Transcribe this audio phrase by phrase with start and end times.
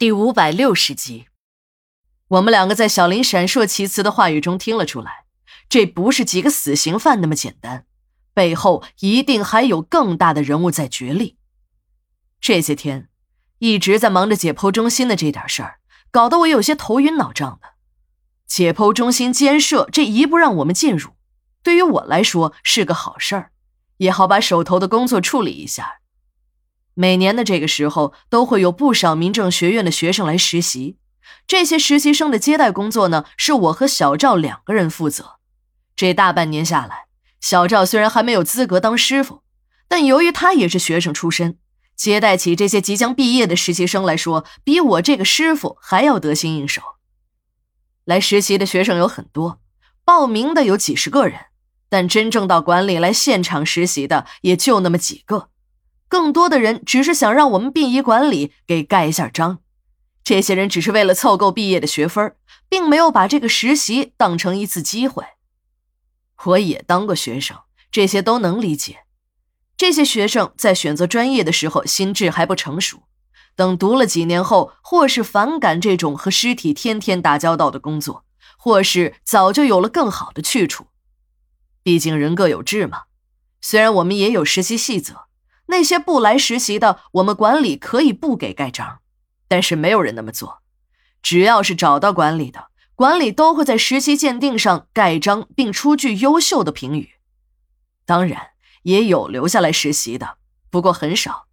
[0.00, 1.26] 第五百六十集，
[2.28, 5.26] 我们两个在小林闪烁其词的话语中听了出来，
[5.68, 7.84] 这不是几个死刑犯那么简单，
[8.32, 11.36] 背后一定还有更大的人物在角力。
[12.40, 13.10] 这些天
[13.58, 15.80] 一直在忙着解剖中心的这点事儿，
[16.10, 17.74] 搞得我有些头晕脑胀的。
[18.46, 21.10] 解剖中心监舍这一步让我们进入，
[21.62, 23.52] 对于我来说是个好事儿，
[23.98, 25.99] 也好把手头的工作处理一下。
[27.00, 30.98] 每年的这个时候，都会有不少民政学院的学生来实习。
[31.46, 35.36] 这些实习生的接待工作呢，是我和小赵两个人负责。
[35.96, 37.06] 这大半年下来，
[37.40, 39.40] 小赵虽然还没有资格当师傅，
[39.88, 41.56] 但由于他也是学生出身，
[41.96, 46.82] 接待起这些即将毕业的实习生来说，比我这个师傅还要得心应手。
[48.04, 49.62] 来实习的学生有很多，
[50.04, 51.46] 报名的有几十个人，
[51.88, 55.48] 但真正到馆里来现场实习的也就那么几个。
[56.10, 59.60] 更多的人只是想让我们殡仪馆里给盖一下章，
[60.24, 62.34] 这些人只是为了凑够毕业的学分，
[62.68, 65.24] 并没有把这个实习当成一次机会。
[66.46, 67.56] 我也当过学生，
[67.92, 69.04] 这些都能理解。
[69.76, 73.04] 这些学生在选择专业的时候心智还不成熟，
[73.54, 78.24] 等读了几年后，或是反感这种和尸体天天打交道的工作，
[78.58, 80.88] 或是早就有了更好的去处。
[81.84, 83.02] 毕竟人各有志嘛。
[83.60, 85.29] 虽然我们也有实习细则。
[85.70, 89.00] 那些不来实习的，我们管理可以不给盖章，
[89.48, 90.60] 但是没有人那么做。
[91.22, 97.12] 只要是找到管理的，管理都会在实习鉴定上盖章，并出具优秀的评语。
[98.04, 98.50] 当然，
[98.82, 100.36] 也有留下来实习的，
[100.70, 101.46] 不过很少。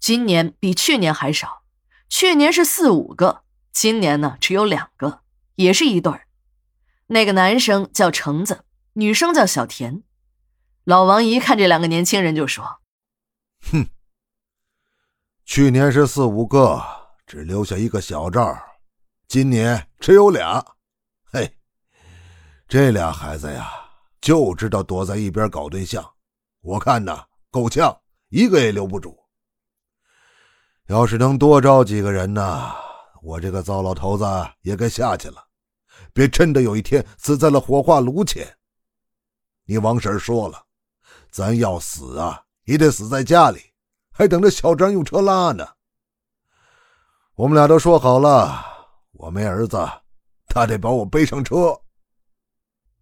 [0.00, 1.62] 今年比去年还少，
[2.08, 5.20] 去年是四五个，今年呢只有两个，
[5.56, 6.26] 也是一对儿。
[7.08, 10.02] 那个男生叫橙子，女生叫小田。
[10.84, 12.78] 老王一看这两个年轻人，就说。
[13.60, 13.86] 哼，
[15.44, 16.82] 去年是四五个，
[17.26, 18.56] 只留下一个小赵，
[19.26, 20.64] 今年只有俩。
[21.24, 21.50] 嘿，
[22.66, 23.70] 这俩孩子呀，
[24.20, 26.04] 就知道躲在一边搞对象。
[26.60, 27.94] 我看呐，够呛，
[28.28, 29.18] 一个也留不住。
[30.86, 32.72] 要是能多招几个人呢，
[33.20, 34.24] 我这个糟老头子
[34.62, 35.46] 也该下去了，
[36.14, 38.56] 别真的有一天死在了火化炉前。
[39.64, 40.64] 你王婶说了，
[41.30, 42.42] 咱要死啊！
[42.68, 43.72] 你得死在家里，
[44.12, 45.68] 还等着小张用车拉呢。
[47.36, 48.62] 我们俩都说好了，
[49.12, 49.78] 我没儿子，
[50.48, 51.80] 他得把我背上车。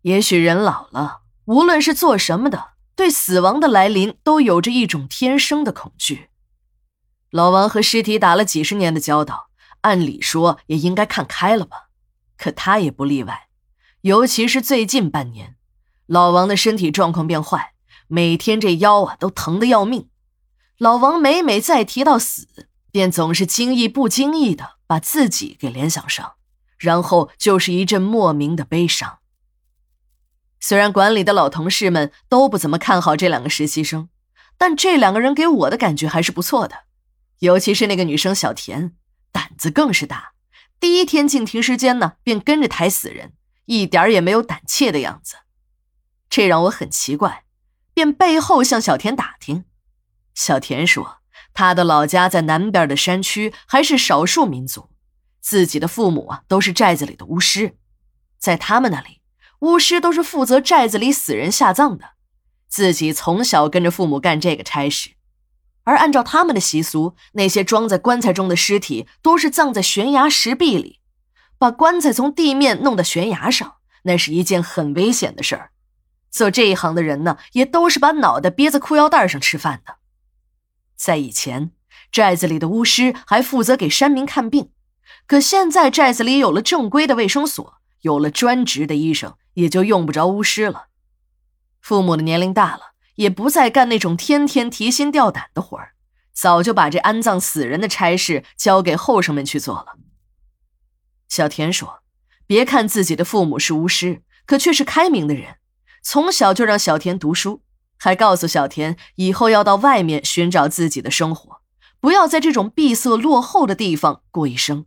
[0.00, 6.30] 也许人老了，无论是做什么的，对死亡的来临都有着一种天生的恐惧。
[7.30, 9.50] 老王和尸体打了几十年的交道，
[9.82, 11.90] 按理说也应该看开了吧？
[12.38, 13.48] 可他也不例外，
[14.00, 15.56] 尤其是最近半年，
[16.06, 17.69] 老王的身体状况变坏。
[18.12, 20.08] 每天这腰啊都疼得要命，
[20.78, 26.32] 老王每每再提到死，便总是经意不经意的把自己给联想上，
[26.76, 29.20] 然后就是一阵莫名的悲伤。
[30.58, 34.08] 虽然馆里的老同事们都不怎么看好这两个实习生，
[34.58, 36.80] 但这两个人给我的感觉还是不错的，
[37.38, 38.96] 尤其是那个女生小田，
[39.30, 40.32] 胆子更是大，
[40.80, 43.34] 第一天进停尸间呢便跟着抬死人，
[43.66, 45.36] 一点也没有胆怯的样子，
[46.28, 47.44] 这让我很奇怪。
[48.00, 49.64] 便背后向小田打听，
[50.32, 51.18] 小田说，
[51.52, 54.88] 他的老家在南边的山区，还是少数民族，
[55.42, 57.76] 自己的父母啊都是寨子里的巫师，
[58.38, 59.20] 在他们那里，
[59.58, 62.12] 巫师都是负责寨子里死人下葬的，
[62.68, 65.10] 自己从小跟着父母干这个差事，
[65.84, 71.00] 而按照他们的习俗，那些装在棺材中的尸体都是葬在悬崖石壁里，
[71.58, 73.74] 把棺材从地面弄到悬崖上，
[74.04, 75.72] 那是一件很危险的事儿。
[76.30, 79.96] 做这一行的人呢，也都是把脑袋憋在裤腰带上吃饭的。
[80.96, 81.72] 在以前，
[82.12, 84.70] 寨子里的巫师还负责给山民看病，
[85.26, 90.86] 可现在寨子里有了正规的卫生所，有了专职的医生，也就用不着巫师了。
[91.80, 95.94] 父母的年龄大了，也不再干那种天天提心吊胆的活儿，
[96.32, 99.96] 早就把这安葬死人的差事交给后生们去做了。
[101.28, 102.02] 小田说
[102.46, 105.56] ：“别看自己的父母是巫师，可却是开明的人。”
[106.02, 107.62] 从小就让小田读书，
[107.98, 111.60] 还告诉小田以后要到外面寻找自己的生活，
[112.00, 114.86] 不要在这种闭塞落后的地方过一生。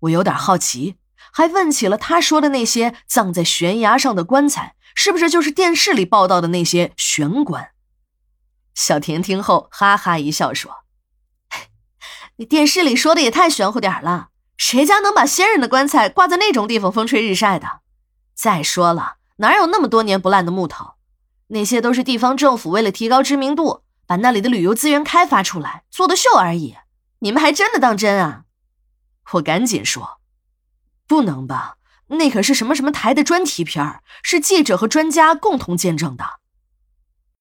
[0.00, 0.96] 我有点好奇，
[1.32, 7.70] 还问起了他说的那些葬在悬崖上的棺材，是不是就是电视里报道的那些悬棺？
[8.74, 10.84] 小田听后哈哈一笑说
[12.36, 17.80] ：“你电视里说的也太玄乎点了，谁家能把先人的棺材挂在那种地方风吹日晒的？
[18.34, 20.92] 再说了。”哪有那么多年不烂的木头？
[21.48, 26.76] 那些都是地方政府为了提高知名度，把那里的旅游资源开发出来做的秀而已。
[27.20, 28.44] 你们还真的当真啊？
[29.32, 30.20] 我赶紧说
[31.08, 31.76] ：“不能吧，
[32.08, 36.39] 那可是什么什么台的专题片，是记者和专家共同见证的。”